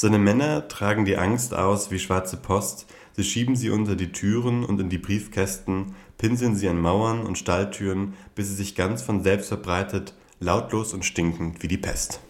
[0.00, 4.64] Seine Männer tragen die Angst aus wie schwarze Post, sie schieben sie unter die Türen
[4.64, 9.24] und in die Briefkästen, pinseln sie an Mauern und Stalltüren, bis sie sich ganz von
[9.24, 12.20] selbst verbreitet, lautlos und stinkend wie die Pest.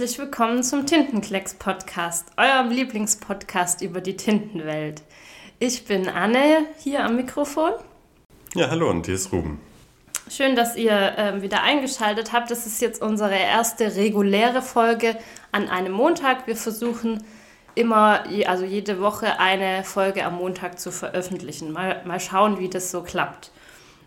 [0.00, 5.02] Herzlich willkommen zum Tintenklecks Podcast, eurem Lieblingspodcast über die Tintenwelt.
[5.58, 7.72] Ich bin Anne hier am Mikrofon.
[8.54, 9.60] Ja, hallo und hier ist Ruben.
[10.30, 12.50] Schön, dass ihr äh, wieder eingeschaltet habt.
[12.50, 15.18] Das ist jetzt unsere erste reguläre Folge
[15.52, 16.46] an einem Montag.
[16.46, 17.22] Wir versuchen
[17.74, 21.72] immer, also jede Woche eine Folge am Montag zu veröffentlichen.
[21.72, 23.50] Mal, mal schauen, wie das so klappt.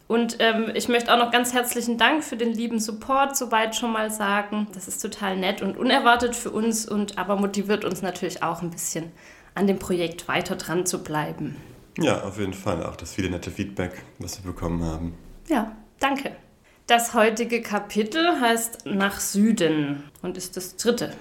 [0.08, 3.92] Und ähm, ich möchte auch noch ganz herzlichen Dank für den lieben Support soweit schon
[3.92, 4.68] mal sagen.
[4.73, 8.70] Das ist total nett und unerwartet für uns und aber motiviert uns natürlich auch ein
[8.70, 9.12] bisschen
[9.56, 11.56] an dem Projekt weiter dran zu bleiben.
[11.98, 15.14] Ja, auf jeden Fall auch das viele nette Feedback, was wir bekommen haben.
[15.48, 16.36] Ja, danke.
[16.88, 21.14] Das heutige Kapitel heißt Nach Süden und ist das dritte.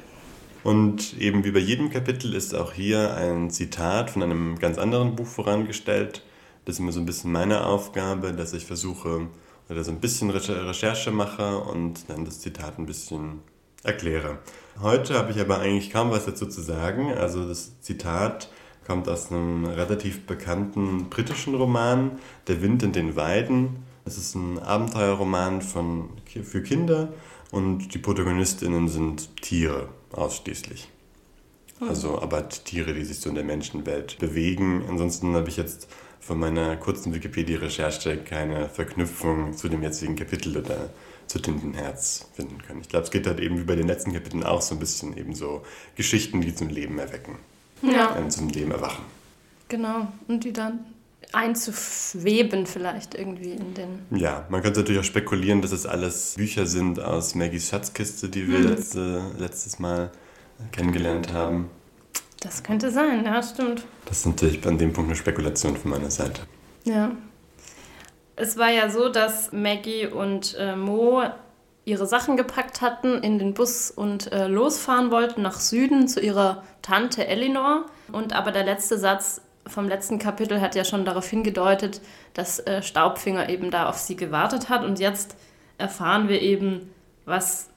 [0.65, 5.15] Und eben wie bei jedem Kapitel ist auch hier ein Zitat von einem ganz anderen
[5.15, 6.23] Buch vorangestellt.
[6.65, 9.29] Das ist immer so ein bisschen meine Aufgabe, dass ich versuche
[9.69, 13.41] oder so ein bisschen Recherche mache und dann das Zitat ein bisschen
[13.83, 14.39] erkläre.
[14.81, 17.13] Heute habe ich aber eigentlich kaum was dazu zu sagen.
[17.13, 18.49] Also das Zitat
[18.87, 22.13] kommt aus einem relativ bekannten britischen Roman,
[22.47, 23.85] Der Wind in den Weiden.
[24.05, 27.13] Es ist ein Abenteuerroman von, für Kinder
[27.51, 30.89] und die Protagonistinnen sind Tiere ausschließlich.
[31.81, 34.85] Also aber Tiere, die sich so in der Menschenwelt bewegen.
[34.89, 35.89] Ansonsten habe ich jetzt
[36.23, 40.91] von meiner kurzen Wikipedia-Recherche keine Verknüpfung zu dem jetzigen Kapitel oder
[41.27, 42.81] zu Tintenherz finden können.
[42.81, 45.17] Ich glaube, es geht halt eben wie bei den letzten Kapiteln auch so ein bisschen
[45.17, 45.63] eben so
[45.97, 47.39] Geschichten, die zum Leben erwecken.
[47.83, 48.17] Ja.
[48.17, 49.05] Ähm, zum Leben erwachen.
[49.69, 50.07] Genau.
[50.29, 50.87] Und die dann
[51.33, 54.07] einzuweben vielleicht irgendwie in den...
[54.11, 58.49] Ja, man könnte natürlich auch spekulieren, dass es alles Bücher sind aus Maggies Schatzkiste, die
[58.49, 58.69] wir hm.
[58.69, 60.13] letzte, letztes Mal
[60.71, 61.71] kennengelernt haben.
[62.43, 63.85] Das könnte sein, ja, stimmt.
[64.07, 66.43] Das ist natürlich an dem Punkt eine Spekulation von meiner Seite.
[66.85, 67.13] Ja.
[68.35, 71.23] Es war ja so, dass Maggie und äh, Mo
[71.85, 76.65] ihre Sachen gepackt hatten, in den Bus und äh, losfahren wollten nach Süden zu ihrer
[76.81, 77.87] Tante Elinor.
[78.11, 82.01] Und aber der letzte Satz vom letzten Kapitel hat ja schon darauf hingedeutet,
[82.35, 84.85] dass äh, Staubfinger eben da auf sie gewartet hat.
[84.85, 85.37] Und jetzt
[85.79, 86.91] erfahren wir eben,
[87.25, 87.69] was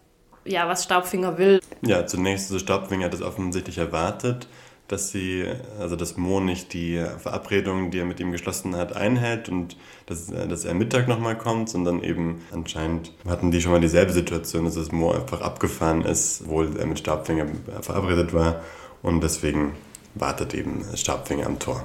[0.45, 1.59] ja, was Staubfinger will.
[1.81, 4.47] Ja, zunächst, also Staubfinger hat es offensichtlich erwartet,
[4.87, 5.45] dass sie,
[5.79, 10.27] also dass Mo nicht die Verabredung, die er mit ihm geschlossen hat, einhält und dass,
[10.27, 14.75] dass er Mittag nochmal kommt, sondern eben anscheinend hatten die schon mal dieselbe Situation, dass
[14.75, 17.47] es Mo einfach abgefahren ist, obwohl er mit Staubfinger
[17.81, 18.61] verabredet war
[19.01, 19.75] und deswegen
[20.13, 21.83] wartet eben Staubfinger am Tor.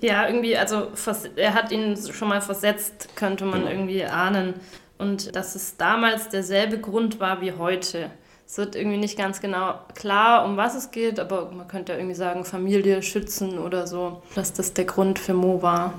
[0.00, 0.88] Ja, irgendwie, also
[1.36, 3.72] er hat ihn schon mal versetzt, könnte man genau.
[3.72, 4.54] irgendwie ahnen
[4.98, 8.10] und dass es damals derselbe Grund war wie heute.
[8.46, 11.98] Es wird irgendwie nicht ganz genau klar, um was es geht, aber man könnte ja
[11.98, 15.94] irgendwie sagen, Familie schützen oder so, dass das der Grund für Mo war.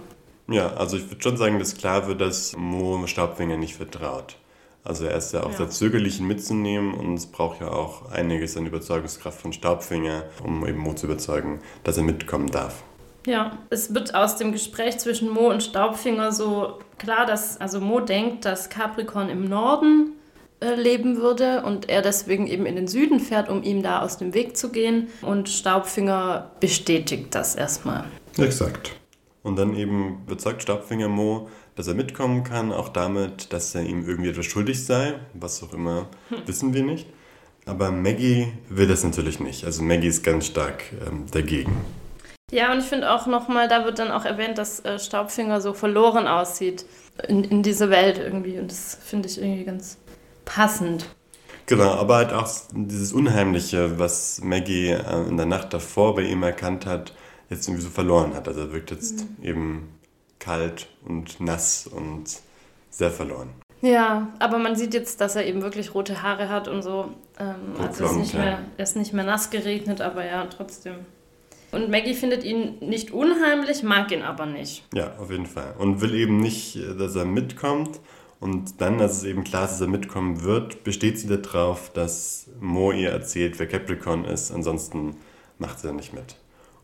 [0.47, 4.37] Ja, also ich würde schon sagen, dass klar wird, dass Mo Staubfinger nicht vertraut.
[4.83, 5.57] Also er ist ja auch ja.
[5.57, 10.65] sehr zögerlich, ihn mitzunehmen und es braucht ja auch einiges an Überzeugungskraft von Staubfinger, um
[10.67, 12.83] eben Mo zu überzeugen, dass er mitkommen darf.
[13.25, 17.99] Ja, es wird aus dem Gespräch zwischen Mo und Staubfinger so klar, dass also Mo
[17.99, 20.11] denkt, dass Capricorn im Norden
[20.59, 24.17] äh, leben würde und er deswegen eben in den Süden fährt, um ihm da aus
[24.17, 25.07] dem Weg zu gehen.
[25.21, 28.05] Und Staubfinger bestätigt das erstmal.
[28.37, 28.95] Exakt.
[29.43, 34.07] Und dann eben bezeugt Staubfinger Mo, dass er mitkommen kann, auch damit, dass er ihm
[34.07, 36.37] irgendwie etwas schuldig sei, was auch immer, hm.
[36.45, 37.07] wissen wir nicht.
[37.65, 39.65] Aber Maggie will das natürlich nicht.
[39.65, 41.75] Also Maggie ist ganz stark ähm, dagegen.
[42.55, 45.73] Ja, und ich finde auch nochmal, da wird dann auch erwähnt, dass äh, Staubfinger so
[45.73, 46.85] verloren aussieht
[47.27, 48.57] in, in dieser Welt irgendwie.
[48.57, 49.97] Und das finde ich irgendwie ganz
[50.45, 51.05] passend.
[51.65, 56.43] Genau, aber halt auch dieses Unheimliche, was Maggie äh, in der Nacht davor bei ihm
[56.43, 57.13] erkannt hat,
[57.49, 58.47] jetzt irgendwie so verloren hat.
[58.47, 59.43] Also er wirkt jetzt mhm.
[59.43, 59.99] eben
[60.39, 62.23] kalt und nass und
[62.89, 63.49] sehr verloren.
[63.81, 67.11] Ja, aber man sieht jetzt, dass er eben wirklich rote Haare hat und so.
[67.37, 71.05] Ähm, also ist nicht mehr, er ist nicht mehr nass geregnet, aber ja, trotzdem.
[71.75, 74.85] Und Maggie findet ihn nicht unheimlich, mag ihn aber nicht.
[74.93, 75.75] Ja, auf jeden Fall.
[75.77, 77.99] Und will eben nicht, dass er mitkommt.
[78.39, 82.47] Und dann, als es eben klar ist, dass er mitkommen wird, besteht sie darauf, dass
[82.61, 84.53] Mo ihr erzählt, wer Capricorn ist.
[84.53, 85.17] Ansonsten
[85.59, 86.37] macht sie nicht mit.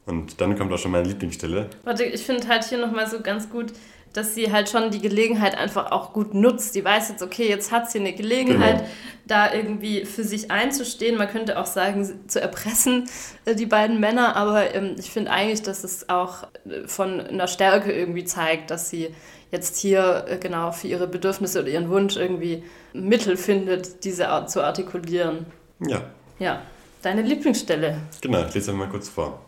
[0.05, 1.69] Und dann kommt auch schon meine Lieblingsstelle.
[1.85, 3.71] Warte, ich finde halt hier nochmal so ganz gut,
[4.13, 6.75] dass sie halt schon die Gelegenheit einfach auch gut nutzt.
[6.75, 8.89] Die weiß jetzt, okay, jetzt hat sie eine Gelegenheit, genau.
[9.25, 11.17] da irgendwie für sich einzustehen.
[11.17, 13.09] Man könnte auch sagen, zu erpressen,
[13.45, 14.35] äh, die beiden Männer.
[14.35, 18.89] Aber ähm, ich finde eigentlich, dass es auch äh, von einer Stärke irgendwie zeigt, dass
[18.89, 19.15] sie
[19.51, 22.63] jetzt hier äh, genau für ihre Bedürfnisse oder ihren Wunsch irgendwie
[22.93, 25.45] Mittel findet, diese Art zu artikulieren.
[25.79, 26.01] Ja.
[26.39, 26.61] Ja.
[27.01, 27.97] Deine Lieblingsstelle.
[28.21, 29.39] Genau, ich lese mal kurz vor.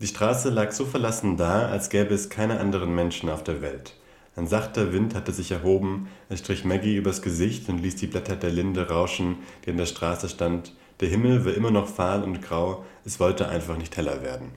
[0.00, 3.94] Die Straße lag so verlassen da, als gäbe es keine anderen Menschen auf der Welt.
[4.36, 8.36] Ein sachter Wind hatte sich erhoben, er strich Maggie übers Gesicht und ließ die Blätter
[8.36, 10.72] der Linde rauschen, die an der Straße stand.
[11.00, 14.52] Der Himmel war immer noch fahl und grau, es wollte einfach nicht heller werden.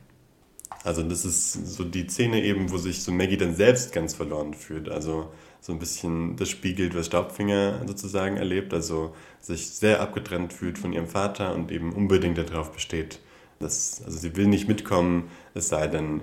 [0.83, 4.53] Also das ist so die Szene eben, wo sich so Maggie dann selbst ganz verloren
[4.53, 4.89] fühlt.
[4.89, 8.73] Also so ein bisschen das spiegelt, was Staubfinger sozusagen erlebt.
[8.75, 13.19] Also sich sehr abgetrennt fühlt von ihrem Vater und eben unbedingt darauf besteht,
[13.61, 16.21] das, also sie will nicht mitkommen, es sei denn,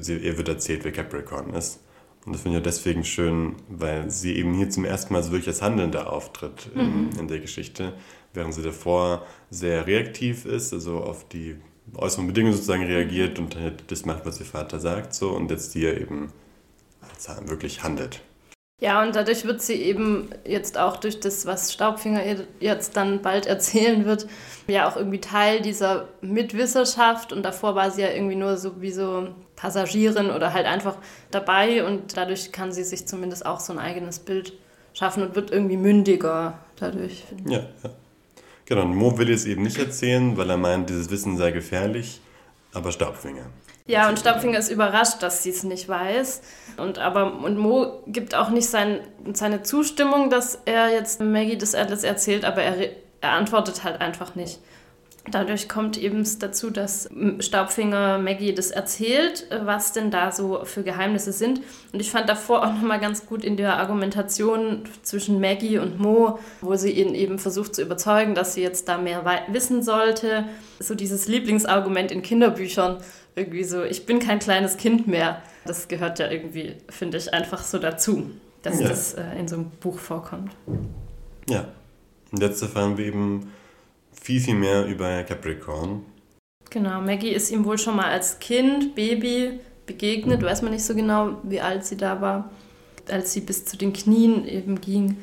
[0.00, 1.80] sie, ihr wird erzählt, wer Capricorn ist.
[2.24, 5.30] Und das finde ich auch deswegen schön, weil sie eben hier zum ersten Mal so
[5.30, 7.10] wirklich als Handelnder auftritt mhm.
[7.12, 7.94] in, in, der Geschichte,
[8.34, 11.56] während sie davor sehr reaktiv ist, also auf die
[11.94, 15.72] äußeren Bedingungen sozusagen reagiert und halt das macht, was ihr Vater sagt, so und jetzt
[15.72, 16.32] hier eben
[17.46, 18.22] wirklich handelt.
[18.80, 22.22] Ja, und dadurch wird sie eben jetzt auch durch das, was Staubfinger
[22.60, 24.26] jetzt dann bald erzählen wird,
[24.68, 27.32] ja auch irgendwie Teil dieser Mitwisserschaft.
[27.32, 30.96] Und davor war sie ja irgendwie nur so wie so Passagierin oder halt einfach
[31.30, 31.84] dabei.
[31.84, 34.54] Und dadurch kann sie sich zumindest auch so ein eigenes Bild
[34.94, 37.24] schaffen und wird irgendwie mündiger dadurch.
[37.46, 37.90] Ja, ja.
[38.64, 42.20] Genau, und Mo will es eben nicht erzählen, weil er meint, dieses Wissen sei gefährlich,
[42.72, 43.46] aber Staubfinger.
[43.86, 46.42] Ja, und Staubfinger ist überrascht, dass sie es nicht weiß.
[46.76, 49.00] Und, aber, und Mo gibt auch nicht sein,
[49.32, 52.90] seine Zustimmung, dass er jetzt Maggie das alles erzählt, aber er,
[53.20, 54.60] er antwortet halt einfach nicht.
[55.30, 57.10] Dadurch kommt eben dazu, dass
[57.40, 61.60] Staubfinger Maggie das erzählt, was denn da so für Geheimnisse sind.
[61.92, 66.38] Und ich fand davor auch nochmal ganz gut in der Argumentation zwischen Maggie und Mo,
[66.62, 70.46] wo sie ihn eben versucht zu überzeugen, dass sie jetzt da mehr wissen sollte.
[70.78, 72.96] So dieses Lieblingsargument in Kinderbüchern,
[73.34, 75.42] irgendwie so, ich bin kein kleines Kind mehr.
[75.64, 78.30] Das gehört ja irgendwie, finde ich, einfach so dazu,
[78.62, 78.88] dass ja.
[78.88, 80.52] das äh, in so einem Buch vorkommt.
[81.48, 81.68] Ja.
[82.32, 83.52] Und jetzt erfahren wir eben
[84.12, 86.04] viel, viel mehr über Capricorn.
[86.70, 90.94] Genau, Maggie ist ihm wohl schon mal als Kind, Baby begegnet, weiß man nicht so
[90.94, 92.50] genau, wie alt sie da war,
[93.10, 95.16] als sie bis zu den Knien eben ging.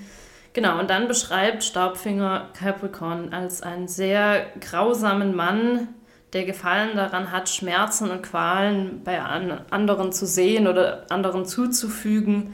[0.51, 5.88] Genau, und dann beschreibt Staubfinger Capricorn als einen sehr grausamen Mann,
[6.33, 12.53] der Gefallen daran hat, Schmerzen und Qualen bei anderen zu sehen oder anderen zuzufügen.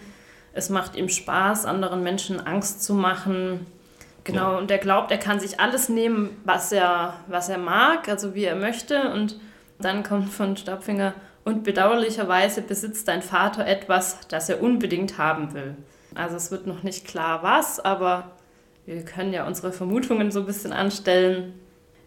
[0.54, 3.66] Es macht ihm Spaß, anderen Menschen Angst zu machen.
[4.24, 4.58] Genau, ja.
[4.58, 8.46] und er glaubt, er kann sich alles nehmen, was er, was er mag, also wie
[8.46, 9.12] er möchte.
[9.12, 9.40] Und
[9.80, 11.14] dann kommt von Staubfinger,
[11.46, 15.76] und bedauerlicherweise besitzt dein Vater etwas, das er unbedingt haben will.
[16.16, 18.32] Also es wird noch nicht klar was, aber
[18.86, 21.54] wir können ja unsere Vermutungen so ein bisschen anstellen.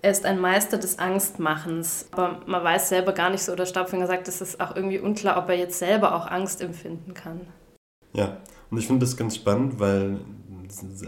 [0.07, 2.07] Er ist ein Meister des Angstmachens.
[2.13, 5.37] Aber man weiß selber gar nicht so, oder Staubfinger sagt, es ist auch irgendwie unklar,
[5.37, 7.41] ob er jetzt selber auch Angst empfinden kann.
[8.13, 8.37] Ja,
[8.71, 10.21] und ich finde das ganz spannend, weil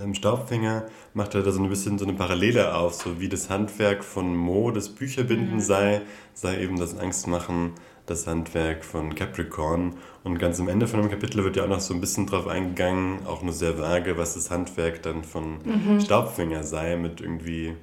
[0.02, 3.48] im Staubfinger macht er da so ein bisschen so eine Parallele auf, so wie das
[3.48, 5.60] Handwerk von Mo, das Bücherbinden mhm.
[5.60, 6.00] sei,
[6.34, 7.74] sei eben das Angstmachen
[8.06, 9.94] das Handwerk von Capricorn.
[10.24, 12.48] Und ganz am Ende von dem Kapitel wird ja auch noch so ein bisschen drauf
[12.48, 16.00] eingegangen, auch nur sehr vage, was das Handwerk dann von mhm.
[16.00, 17.76] Staubfinger sei, mit irgendwie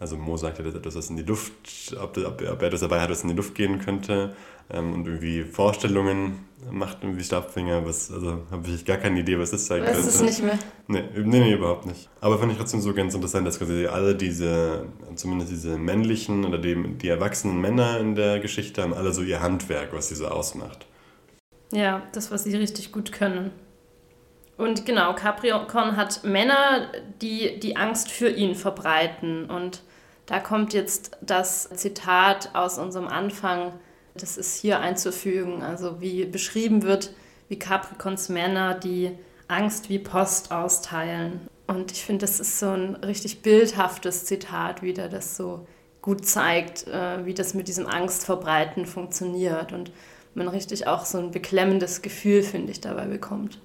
[0.00, 2.80] also Mo sagt ja, dass etwas, was in die Luft, ob, ob, ob er etwas
[2.80, 4.34] dabei hat, was in die Luft gehen könnte
[4.70, 9.50] ähm, und irgendwie Vorstellungen macht irgendwie Stabfinger, was, also habe ich gar keine Idee, was
[9.50, 9.98] das sein könnte.
[9.98, 10.58] Das ist nicht mehr.
[10.88, 12.08] Nee, nee, nee, überhaupt nicht.
[12.20, 16.58] Aber fand ich trotzdem so ganz interessant, dass quasi alle diese, zumindest diese männlichen oder
[16.58, 20.28] die, die erwachsenen Männer in der Geschichte haben alle so ihr Handwerk, was sie so
[20.28, 20.86] ausmacht.
[21.72, 23.52] Ja, das, was sie richtig gut können.
[24.60, 26.88] Und genau, Capricorn hat Männer,
[27.22, 29.80] die die Angst für ihn verbreiten und
[30.26, 33.72] da kommt jetzt das Zitat aus unserem Anfang,
[34.14, 37.14] das ist hier einzufügen, also wie beschrieben wird,
[37.48, 39.12] wie Capricorns Männer die
[39.48, 41.40] Angst wie Post austeilen.
[41.66, 45.66] Und ich finde, das ist so ein richtig bildhaftes Zitat wieder, das so
[46.02, 49.90] gut zeigt, äh, wie das mit diesem Angstverbreiten funktioniert und
[50.34, 53.58] man richtig auch so ein beklemmendes Gefühl, finde ich, dabei bekommt.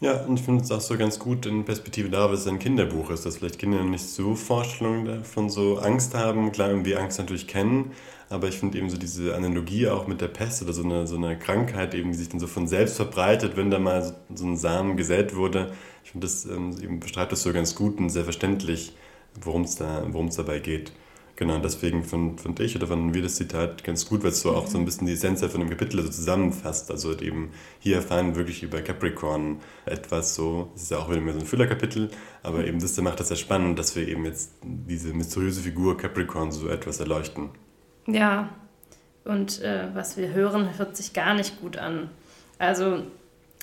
[0.00, 2.60] Ja, und ich finde es auch so ganz gut in Perspektive darauf, dass es ein
[2.60, 7.18] Kinderbuch ist, dass vielleicht Kinder nicht so Vorstellungen davon so Angst haben, klar irgendwie Angst
[7.18, 7.90] natürlich kennen,
[8.28, 11.16] aber ich finde eben so diese Analogie auch mit der Pest oder so eine, so
[11.16, 14.56] eine Krankheit eben, die sich dann so von selbst verbreitet, wenn da mal so, ein
[14.56, 15.72] Samen gesät wurde.
[16.04, 18.94] Ich finde das ähm, eben beschreibt das so ganz gut und sehr verständlich,
[19.40, 20.92] worum es da, worum es dabei geht.
[21.38, 24.56] Genau, deswegen finde find ich oder fanden wir das Zitat ganz gut, weil es so
[24.56, 26.90] auch so ein bisschen die Essenz von dem Kapitel so zusammenfasst.
[26.90, 31.20] Also eben hier erfahren wir wirklich über Capricorn etwas so, das ist ja auch wieder
[31.20, 32.10] mehr so ein Füllerkapitel,
[32.42, 36.50] aber eben das macht das ja spannend, dass wir eben jetzt diese mysteriöse Figur Capricorn
[36.50, 37.50] so etwas erleuchten.
[38.08, 38.48] Ja,
[39.24, 42.10] und äh, was wir hören, hört sich gar nicht gut an.
[42.58, 43.04] Also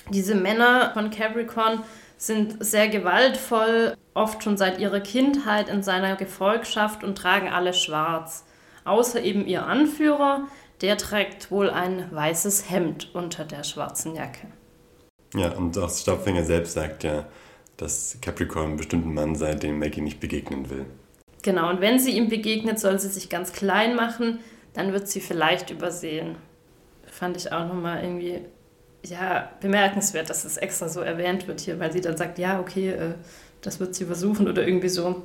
[0.08, 1.82] diese Männer von Capricorn
[2.16, 8.44] sind sehr gewaltvoll, oft schon seit ihrer Kindheit in seiner Gefolgschaft und tragen alle schwarz.
[8.84, 10.46] Außer eben ihr Anführer,
[10.80, 14.46] der trägt wohl ein weißes Hemd unter der schwarzen Jacke.
[15.34, 17.26] Ja, und auch Staubfinger selbst sagt ja,
[17.76, 20.86] dass Capricorn ein bestimmter Mann sei, dem Maggie nicht begegnen will.
[21.42, 24.40] Genau, und wenn sie ihm begegnet, soll sie sich ganz klein machen,
[24.72, 26.36] dann wird sie vielleicht übersehen.
[27.06, 28.40] Fand ich auch nochmal irgendwie
[29.10, 32.90] ja, bemerkenswert, dass es extra so erwähnt wird hier, weil sie dann sagt, ja, okay,
[32.90, 33.14] äh,
[33.62, 35.22] das wird sie versuchen oder irgendwie so.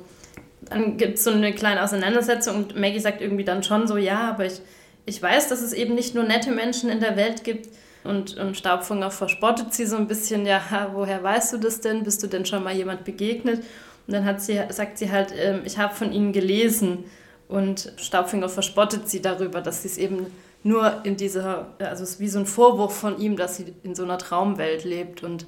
[0.62, 4.30] Dann gibt es so eine kleine Auseinandersetzung und Maggie sagt irgendwie dann schon so, ja,
[4.30, 4.60] aber ich,
[5.06, 7.68] ich weiß, dass es eben nicht nur nette Menschen in der Welt gibt.
[8.04, 12.02] Und, und Staubfunger verspottet sie so ein bisschen, ja, woher weißt du das denn?
[12.02, 13.62] Bist du denn schon mal jemand begegnet?
[14.06, 17.04] Und dann hat sie, sagt sie halt, äh, ich habe von ihnen gelesen.
[17.48, 20.26] Und Staubfinger verspottet sie darüber, dass sie es eben
[20.62, 23.94] nur in dieser, also es ist wie so ein Vorwurf von ihm, dass sie in
[23.94, 25.46] so einer Traumwelt lebt und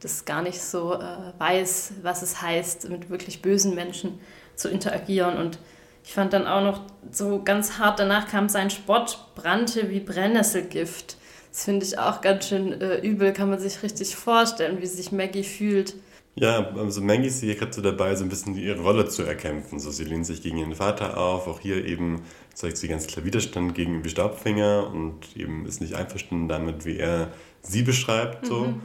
[0.00, 4.20] das gar nicht so äh, weiß, was es heißt, mit wirklich bösen Menschen
[4.56, 5.36] zu interagieren.
[5.36, 5.58] Und
[6.04, 11.16] ich fand dann auch noch so ganz hart, danach kam sein Spott, brannte wie Brennnesselgift.
[11.50, 15.12] Das finde ich auch ganz schön äh, übel, kann man sich richtig vorstellen, wie sich
[15.12, 15.94] Maggie fühlt.
[16.34, 19.78] Ja, also Maggie ist hier gerade so dabei, so ein bisschen ihre Rolle zu erkämpfen.
[19.78, 22.22] So, sie lehnt sich gegen ihren Vater auf, auch hier eben
[22.54, 27.32] zeigt sie ganz klar Widerstand gegen Staubfinger und eben ist nicht einverstanden damit, wie er
[27.60, 28.46] sie beschreibt.
[28.46, 28.60] So.
[28.60, 28.80] Mhm.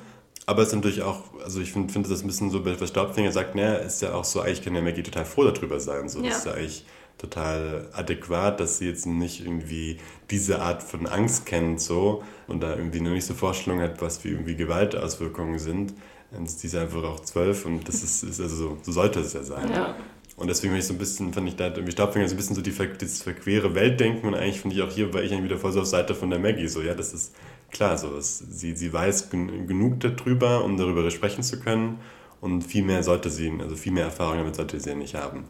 [0.45, 3.31] Aber es ist natürlich auch, also ich finde find das ein bisschen so, was Staubfinger
[3.31, 6.09] sagt, naja, ist ja auch so, eigentlich kann ja Maggie total froh darüber sein.
[6.09, 6.19] So.
[6.19, 6.29] Ja.
[6.29, 6.85] Das ist ja eigentlich
[7.17, 9.97] total adäquat, dass sie jetzt nicht irgendwie
[10.29, 14.23] diese Art von Angst kennt so und da irgendwie noch nicht so Vorstellung hat, was
[14.23, 15.93] wie irgendwie Gewaltauswirkungen sind.
[16.31, 19.43] Jetzt ist einfach auch zwölf und das ist, ist also so, so sollte es ja
[19.43, 19.69] sein.
[19.71, 19.95] Ja.
[20.35, 22.55] Und deswegen bin ich so ein bisschen, fand ich da irgendwie Staubfinger so ein bisschen
[22.55, 25.57] so die, das verquere Weltdenken und eigentlich finde ich auch hier, war ich eigentlich wieder
[25.57, 27.33] voll so auf Seite von der Maggie, so, ja, das ist
[27.71, 31.99] klar, so, das, sie, sie weiß gen genug darüber, um darüber sprechen zu können
[32.39, 35.45] und viel mehr sollte sie, also viel mehr Erfahrung damit sollte sie ja nicht haben.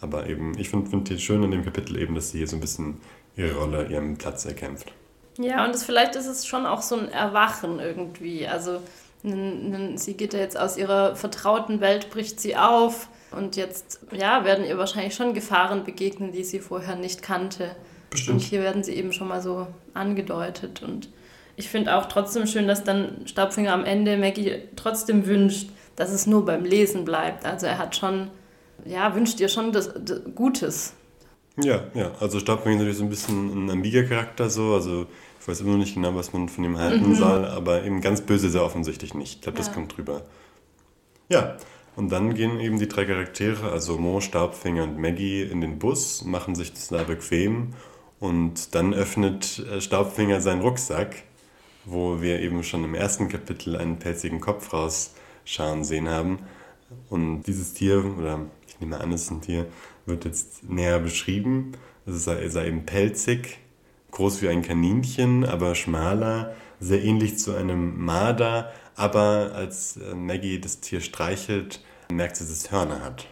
[0.00, 2.60] Aber eben, ich finde find schön in dem Kapitel eben, dass sie hier so ein
[2.60, 3.00] bisschen
[3.36, 4.92] ihre Rolle, ihren Platz erkämpft.
[5.38, 8.80] Ja, und das, vielleicht ist es schon auch so ein Erwachen irgendwie, also
[9.22, 14.64] sie geht ja jetzt aus ihrer vertrauten Welt, bricht sie auf und jetzt ja, werden
[14.64, 17.76] ihr wahrscheinlich schon Gefahren begegnen, die sie vorher nicht kannte.
[18.10, 18.40] Bestimmt.
[18.40, 20.82] Und hier werden sie eben schon mal so angedeutet.
[20.82, 21.08] Und
[21.56, 26.26] ich finde auch trotzdem schön, dass dann Staubfinger am Ende Maggie trotzdem wünscht, dass es
[26.26, 27.44] nur beim Lesen bleibt.
[27.44, 28.30] Also er hat schon,
[28.84, 30.94] ja, wünscht ihr schon das, das Gutes.
[31.62, 32.12] Ja, ja.
[32.20, 34.74] Also Staubfinger ist natürlich so ein bisschen ein ambiger Charakter so.
[34.74, 35.06] Also
[35.40, 37.14] ich weiß immer noch nicht genau, was man von ihm halten mhm.
[37.14, 39.36] soll, aber eben ganz böse sehr offensichtlich nicht.
[39.36, 39.72] Ich glaube, das ja.
[39.72, 40.22] kommt drüber.
[41.30, 41.56] Ja,
[41.96, 46.24] und dann gehen eben die drei Charaktere, also Mo, Staubfinger und Maggie, in den Bus,
[46.24, 47.74] machen sich das da bequem
[48.18, 51.22] und dann öffnet äh, Staubfinger seinen Rucksack,
[51.86, 56.40] wo wir eben schon im ersten Kapitel einen pelzigen Kopf rausschauen sehen haben.
[57.08, 59.66] Und dieses Tier, oder ich nehme an, es ist ein Tier,
[60.04, 61.72] wird jetzt näher beschrieben.
[62.04, 63.58] Es sei eben pelzig,
[64.10, 70.60] groß wie ein Kaninchen, aber schmaler, sehr ähnlich zu einem Marder, aber als äh, Maggie
[70.60, 73.26] das Tier streichelt, merkt sie, dass es Hörner hat.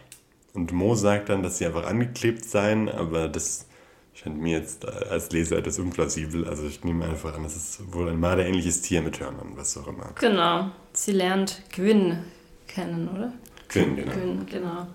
[0.53, 3.67] Und Mo sagt dann, dass sie einfach angeklebt seien, aber das
[4.13, 6.47] scheint mir jetzt als Leser etwas unplausibel.
[6.47, 9.87] Also ich nehme einfach an, das ist wohl ein marderähnliches Tier mit Hörnern, was auch
[9.87, 10.11] immer.
[10.19, 10.71] Genau.
[10.93, 12.23] Sie lernt Gwyn
[12.67, 13.33] kennen, oder?
[13.69, 14.11] Gwyn, genau.
[14.11, 14.87] Gwyn, genau.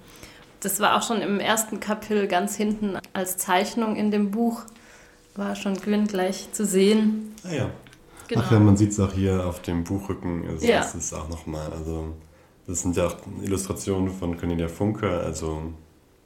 [0.61, 4.63] Das war auch schon im ersten Kapitel ganz hinten als Zeichnung in dem Buch.
[5.37, 7.35] War schon Gwyn gleich zu sehen.
[7.45, 7.71] Ah ja.
[8.29, 8.43] Genau.
[8.45, 10.47] Ach ja, man sieht es auch hier auf dem Buchrücken.
[10.49, 10.79] Also ja.
[10.79, 12.15] Das ist auch nochmal, also
[12.67, 15.73] das sind ja auch Illustrationen von Cornelia Funke, also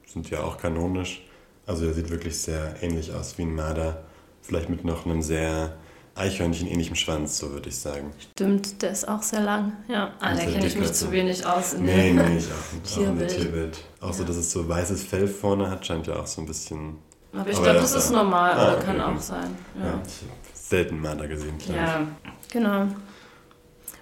[0.05, 1.25] sind ja auch kanonisch.
[1.65, 4.03] Also er sieht wirklich sehr ähnlich aus wie ein Marder.
[4.41, 5.75] Vielleicht mit noch einem sehr
[6.15, 8.11] Eichhörnchen-ähnlichem Schwanz, so würde ich sagen.
[8.31, 9.73] Stimmt, der ist auch sehr lang.
[9.87, 12.95] Ja, ah, da kenne ich mich zu wenig aus in nee, der nee, ich auch,
[12.95, 13.07] Tierwelt.
[13.07, 13.83] Auch in der Tierwelt.
[14.01, 14.13] Auch ja.
[14.13, 16.97] so, dass es so weißes Fell vorne hat, scheint ja auch so ein bisschen...
[17.33, 19.55] Aber ich glaube, das ist normal, ah, oder kann auch sein.
[19.77, 19.85] Ja.
[19.85, 22.07] ja ich habe selten Marder gesehen, glaube Ja,
[22.51, 22.87] genau.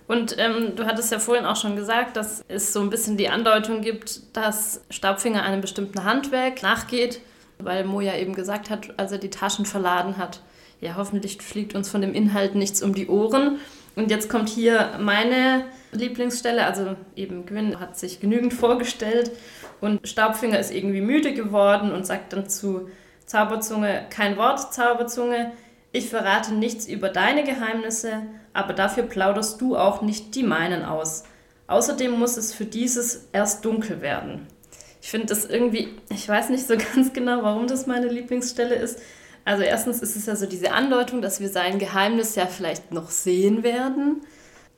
[0.08, 3.28] Und ähm, du hattest ja vorhin auch schon gesagt, dass es so ein bisschen die
[3.28, 7.20] Andeutung gibt, dass Staubfinger einem bestimmten Handwerk nachgeht,
[7.60, 10.42] weil Mo ja eben gesagt hat, als er die Taschen verladen hat,
[10.80, 13.60] ja, hoffentlich fliegt uns von dem Inhalt nichts um die Ohren.
[13.96, 16.66] Und jetzt kommt hier meine Lieblingsstelle.
[16.66, 19.32] Also eben Gwyn hat sich genügend vorgestellt
[19.82, 22.90] und Staubfinger ist irgendwie müde geworden und sagt dann zu
[23.28, 25.52] Zauberzunge, kein Wort, Zauberzunge,
[25.92, 31.24] ich verrate nichts über deine Geheimnisse, aber dafür plauderst du auch nicht die meinen aus.
[31.68, 34.48] Außerdem muss es für dieses erst dunkel werden.
[35.02, 39.00] Ich finde das irgendwie, ich weiß nicht so ganz genau, warum das meine Lieblingsstelle ist.
[39.44, 43.10] Also erstens ist es ja so diese Andeutung, dass wir sein Geheimnis ja vielleicht noch
[43.10, 44.22] sehen werden.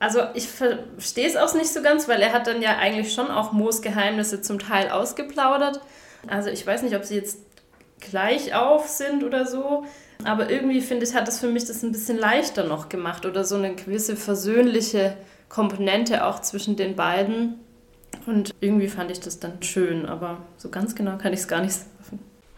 [0.00, 3.30] Also ich verstehe es auch nicht so ganz, weil er hat dann ja eigentlich schon
[3.30, 5.80] auch Moos Geheimnisse zum Teil ausgeplaudert.
[6.26, 7.38] Also ich weiß nicht, ob sie jetzt
[8.00, 9.84] gleich auf sind oder so.
[10.24, 13.44] Aber irgendwie finde ich, hat das für mich das ein bisschen leichter noch gemacht oder
[13.44, 15.16] so eine gewisse versöhnliche
[15.48, 17.60] Komponente auch zwischen den beiden.
[18.26, 21.62] Und irgendwie fand ich das dann schön, aber so ganz genau kann ich es gar
[21.62, 21.90] nicht sagen.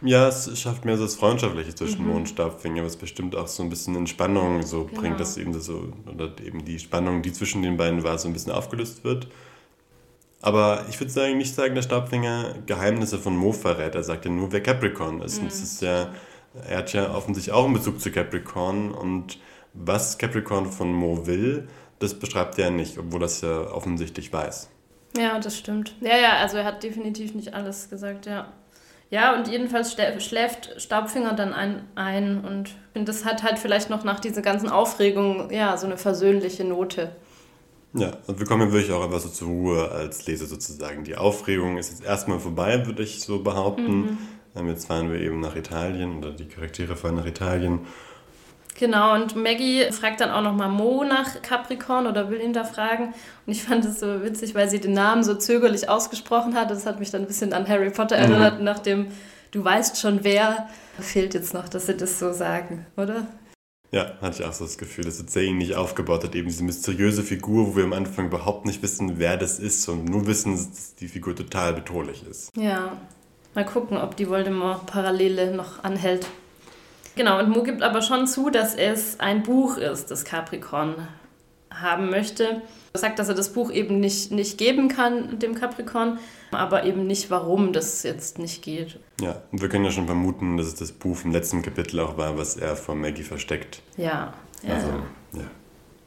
[0.01, 2.09] Ja, es schafft mehr so das Freundschaftliche zwischen mhm.
[2.09, 4.99] Mo und Stabfinger, was bestimmt auch so ein bisschen Entspannung so genau.
[4.99, 8.33] bringt, dass eben so, oder eben die Spannung, die zwischen den beiden war, so ein
[8.33, 9.27] bisschen aufgelöst wird.
[10.43, 13.95] Aber ich würde sagen, nicht sagen, dass Stabfinger Geheimnisse von Mo verrät.
[13.95, 15.37] Er sagt ja nur, wer Capricorn ist.
[15.37, 15.43] Mhm.
[15.43, 16.09] Und das ist ja,
[16.67, 18.91] er hat ja offensichtlich auch einen Bezug zu Capricorn.
[18.91, 19.39] Und
[19.73, 21.69] was Capricorn von Mo will,
[21.99, 24.69] das beschreibt er nicht, obwohl er es ja offensichtlich weiß.
[25.17, 25.95] Ja, das stimmt.
[26.01, 28.51] Ja, ja, also er hat definitiv nicht alles gesagt, ja.
[29.09, 32.75] Ja, und jedenfalls schläft Staubfinger dann ein, ein und
[33.07, 37.15] das hat halt vielleicht noch nach dieser ganzen Aufregung, ja, so eine versöhnliche Note.
[37.93, 41.03] Ja, und wir kommen wirklich auch einfach so zur Ruhe als Leser sozusagen.
[41.03, 43.97] Die Aufregung ist jetzt erstmal vorbei, würde ich so behaupten.
[43.97, 44.17] Mhm.
[44.55, 47.81] Ähm, jetzt fahren wir eben nach Italien oder die Charaktere fahren nach Italien
[48.75, 53.13] Genau, und Maggie fragt dann auch nochmal Mo nach Capricorn oder will ihn da fragen.
[53.45, 56.71] Und ich fand es so witzig, weil sie den Namen so zögerlich ausgesprochen hat.
[56.71, 58.23] Das hat mich dann ein bisschen an Harry Potter mhm.
[58.23, 59.07] erinnert, nach dem
[59.51, 60.67] Du weißt schon wer.
[60.99, 63.27] Fehlt jetzt noch, dass sie das so sagen, oder?
[63.93, 67.21] Ja, hatte ich auch so das Gefühl, dass sehr ähnlich aufgebaut hat, eben diese mysteriöse
[67.21, 70.95] Figur, wo wir am Anfang überhaupt nicht wissen, wer das ist und nur wissen, dass
[70.95, 72.49] die Figur total bedrohlich ist.
[72.57, 72.97] Ja,
[73.53, 76.25] mal gucken, ob die Voldemort-Parallele noch anhält.
[77.15, 81.07] Genau, und Mo gibt aber schon zu, dass es ein Buch ist, das Capricorn
[81.71, 82.63] haben möchte.
[82.93, 86.17] Er sagt, dass er das Buch eben nicht, nicht geben kann, dem Capricorn,
[86.55, 88.99] aber eben nicht, warum das jetzt nicht geht.
[89.21, 92.17] Ja, und wir können ja schon vermuten, dass es das Buch im letzten Kapitel auch
[92.17, 93.81] war, was er vor Maggie versteckt.
[93.97, 94.73] Ja, ja.
[94.73, 94.87] Also,
[95.33, 95.51] ja.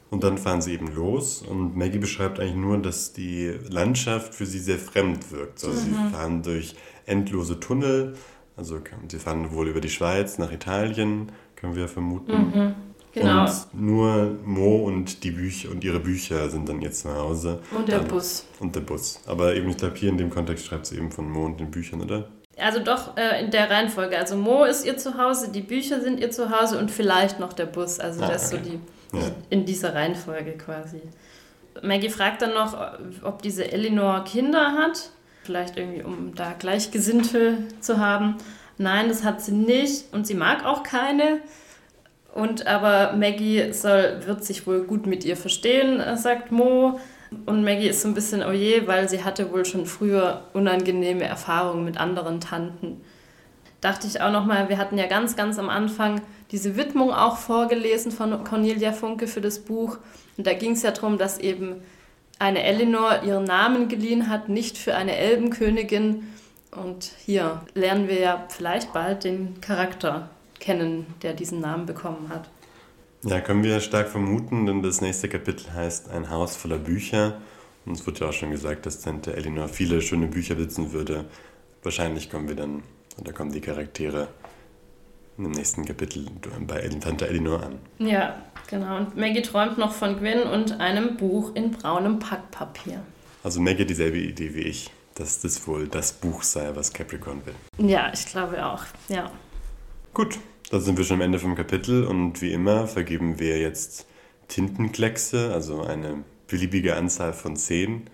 [0.09, 4.45] Und dann fahren sie eben los und Maggie beschreibt eigentlich nur, dass die Landschaft für
[4.45, 5.63] sie sehr fremd wirkt.
[5.63, 5.83] Also mhm.
[5.83, 8.15] sie fahren durch endlose Tunnel
[8.57, 12.33] also sie fahren wohl über die Schweiz nach Italien, können wir vermuten.
[12.33, 12.75] Mhm,
[13.19, 13.45] genau.
[13.45, 17.59] Und nur Mo und die Bücher und ihre Bücher sind dann jetzt zu Hause.
[17.71, 18.45] Und der dann, Bus.
[18.59, 19.19] Und der Bus.
[19.25, 21.71] Aber eben, ich glaube, hier in dem Kontext schreibt sie eben von Mo und den
[21.71, 22.27] Büchern, oder?
[22.57, 24.17] Also doch äh, in der Reihenfolge.
[24.17, 27.99] Also Mo ist ihr Zuhause, die Bücher sind ihr Zuhause und vielleicht noch der Bus.
[27.99, 28.61] Also ah, das okay.
[28.63, 29.31] so die ja.
[29.49, 31.01] in dieser Reihenfolge quasi.
[31.83, 32.75] Maggie fragt dann noch,
[33.21, 35.11] ob diese Elinor Kinder hat
[35.47, 38.35] vielleicht irgendwie, um da Gleichgesinnte zu haben.
[38.77, 41.39] Nein, das hat sie nicht und sie mag auch keine.
[42.33, 46.99] Und aber Maggie soll, wird sich wohl gut mit ihr verstehen, sagt Mo.
[47.45, 51.23] Und Maggie ist so ein bisschen oje, oh weil sie hatte wohl schon früher unangenehme
[51.23, 53.01] Erfahrungen mit anderen Tanten.
[53.81, 58.11] Dachte ich auch nochmal, wir hatten ja ganz, ganz am Anfang diese Widmung auch vorgelesen
[58.11, 59.97] von Cornelia Funke für das Buch.
[60.37, 61.81] Und da ging es ja darum, dass eben
[62.39, 66.27] eine Elinor ihren Namen geliehen hat, nicht für eine Elbenkönigin.
[66.71, 72.49] Und hier lernen wir ja vielleicht bald den Charakter kennen, der diesen Namen bekommen hat.
[73.23, 77.41] Ja, können wir stark vermuten, denn das nächste Kapitel heißt Ein Haus voller Bücher.
[77.85, 81.25] Und es wird ja auch schon gesagt, dass Tante Elinor viele schöne Bücher besitzen würde.
[81.83, 82.83] Wahrscheinlich kommen wir dann,
[83.19, 84.27] oder kommen die Charaktere
[85.37, 86.27] im nächsten Kapitel
[86.61, 87.79] bei Tante Elinor an.
[87.99, 88.97] Ja, genau.
[88.97, 93.01] Und Maggie träumt noch von Gwyn und einem Buch in braunem Packpapier.
[93.43, 97.87] Also Maggie dieselbe Idee wie ich, dass das wohl das Buch sei, was Capricorn will.
[97.89, 99.31] Ja, ich glaube auch, ja.
[100.17, 100.39] Gut,
[100.71, 104.07] da sind wir schon am Ende vom Kapitel und wie immer vergeben wir jetzt
[104.47, 108.09] Tintenkleckse, also eine beliebige Anzahl von zehn.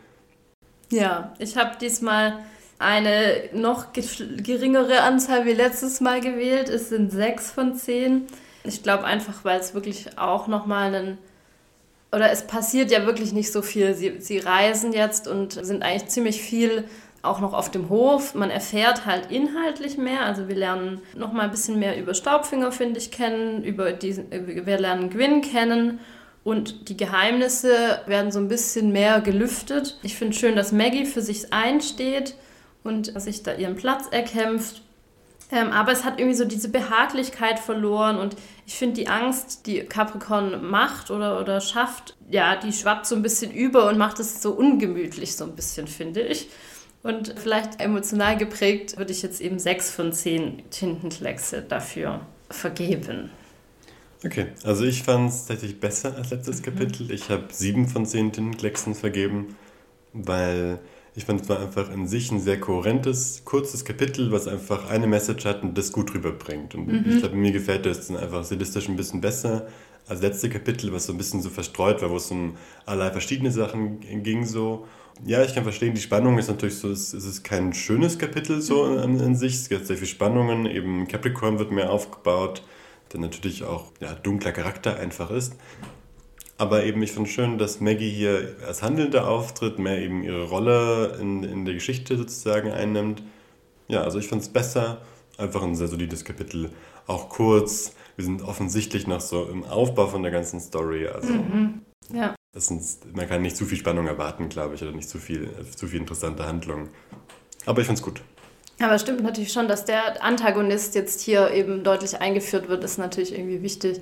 [0.90, 2.40] Ja, ich habe diesmal
[2.78, 6.68] eine noch geringere Anzahl wie letztes Mal gewählt.
[6.68, 8.28] Es sind sechs von zehn.
[8.66, 11.18] Ich glaube einfach, weil es wirklich auch nochmal ein.
[12.12, 13.94] Oder es passiert ja wirklich nicht so viel.
[13.94, 16.84] Sie, sie reisen jetzt und sind eigentlich ziemlich viel
[17.24, 18.36] auch noch auf dem Hof.
[18.36, 20.26] Man erfährt halt inhaltlich mehr.
[20.26, 23.64] Also wir lernen noch mal ein bisschen mehr über Staubfinger, finde ich, kennen.
[23.64, 26.00] Über die, wir lernen Gwyn kennen.
[26.44, 29.98] Und die Geheimnisse werden so ein bisschen mehr gelüftet.
[30.04, 32.36] Ich finde schön, dass Maggie für sich einsteht
[32.84, 34.82] und sich da ihren Platz erkämpft.
[35.52, 39.82] Ähm, aber es hat irgendwie so diese Behaglichkeit verloren und ich finde die Angst, die
[39.82, 44.42] Capricorn macht oder, oder schafft, ja, die schwappt so ein bisschen über und macht es
[44.42, 46.50] so ungemütlich so ein bisschen, finde ich.
[47.04, 53.30] Und vielleicht emotional geprägt würde ich jetzt eben sechs von zehn Tintenkleckse dafür vergeben.
[54.26, 56.66] Okay, also ich fand es tatsächlich besser als letztes mhm.
[56.66, 57.12] Kapitel.
[57.12, 59.58] Ich habe sieben von zehn Tintenklecksen vergeben,
[60.14, 60.80] weil
[61.16, 65.06] ich fand es war einfach in sich ein sehr kohärentes, kurzes Kapitel, was einfach eine
[65.06, 66.74] Message hat und das gut rüberbringt.
[66.74, 67.04] Und mhm.
[67.08, 69.68] ich glaube, mir gefällt das dann einfach stilistisch ein bisschen besser
[70.08, 73.52] als letzte Kapitel, was so ein bisschen so verstreut war, wo es um allerlei verschiedene
[73.52, 74.88] Sachen ging so.
[75.26, 78.86] Ja, ich kann verstehen, die Spannung ist natürlich so, es, ist kein schönes Kapitel so
[78.86, 79.04] mhm.
[79.04, 79.56] in, in, sich.
[79.56, 82.64] Es gibt sehr viele Spannungen, eben Capricorn wird mehr aufgebaut,
[83.12, 85.56] der natürlich auch ja, dunkler Charakter einfach ist.
[86.58, 91.18] Aber eben, ich finde schön, dass Maggie hier als Handelnde auftritt, mehr eben ihre Rolle
[91.20, 93.24] in, in der Geschichte sozusagen einnimmt.
[93.88, 95.02] Ja, also ich finde es besser.
[95.38, 96.70] Einfach ein sehr solides Kapitel.
[97.08, 97.96] Auch kurz.
[98.16, 101.08] Wir sind offensichtlich noch so im Aufbau von der ganzen Story.
[101.08, 101.82] Also mhm.
[102.14, 102.36] ja.
[102.54, 102.82] Das sind,
[103.16, 106.00] man kann nicht zu viel Spannung erwarten, glaube ich, oder nicht zu viel, zu viel
[106.00, 106.90] interessante Handlung.
[107.66, 108.22] Aber ich finde es gut.
[108.80, 112.98] Aber es stimmt natürlich schon, dass der Antagonist jetzt hier eben deutlich eingeführt wird, ist
[112.98, 114.02] natürlich irgendwie wichtig.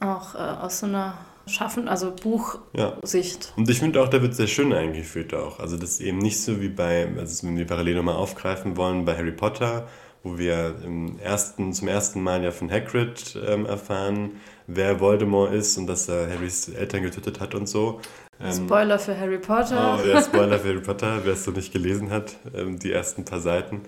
[0.00, 3.44] Auch äh, aus so einer Schaffen, also Buchsicht.
[3.44, 3.52] Ja.
[3.56, 5.60] Und ich finde auch, der wird sehr schön eingeführt auch.
[5.60, 9.04] Also das ist eben nicht so wie bei, also wenn wir parallel nochmal aufgreifen wollen,
[9.04, 9.88] bei Harry Potter,
[10.24, 15.76] wo wir im ersten, zum ersten Mal ja von Hagrid ähm, erfahren, wer Voldemort ist
[15.78, 18.00] und dass er Harrys Eltern getötet hat und so.
[18.42, 20.00] Ähm, Spoiler für Harry Potter.
[20.02, 23.24] Oh, ja, Spoiler für Harry Potter, wer es so nicht gelesen hat, ähm, die ersten
[23.24, 23.82] paar Seiten.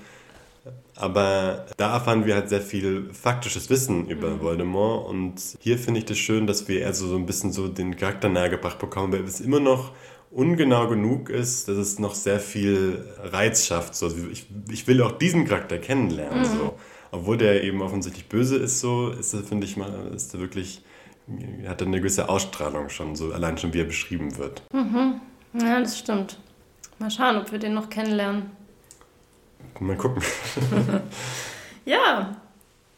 [0.95, 4.41] Aber da erfahren wir halt sehr viel faktisches Wissen über mhm.
[4.41, 7.69] Voldemort und hier finde ich das schön, dass wir eher so, so ein bisschen so
[7.69, 9.93] den Charakter nahegebracht bekommen, weil es immer noch
[10.31, 13.95] ungenau genug ist, dass es noch sehr viel Reiz schafft.
[13.95, 16.41] So, ich, ich will auch diesen Charakter kennenlernen.
[16.41, 16.45] Mhm.
[16.45, 16.79] So.
[17.13, 20.83] Obwohl der eben offensichtlich böse ist, so ist er, finde ich, mal, ist er wirklich,
[21.67, 24.63] hat er eine gewisse Ausstrahlung schon, so allein schon wie er beschrieben wird.
[24.73, 25.21] Mhm.
[25.55, 26.39] Ja, das stimmt.
[26.99, 28.51] Mal schauen, ob wir den noch kennenlernen.
[29.81, 30.23] Mal gucken.
[31.85, 32.37] ja,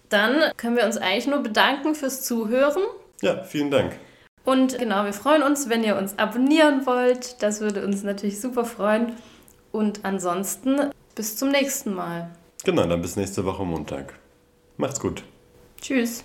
[0.08, 2.82] dann können wir uns eigentlich nur bedanken fürs Zuhören.
[3.20, 3.98] Ja, vielen Dank.
[4.44, 7.42] Und genau, wir freuen uns, wenn ihr uns abonnieren wollt.
[7.42, 9.12] Das würde uns natürlich super freuen.
[9.72, 12.30] Und ansonsten bis zum nächsten Mal.
[12.64, 14.14] Genau, dann bis nächste Woche Montag.
[14.76, 15.22] Macht's gut.
[15.80, 16.24] Tschüss.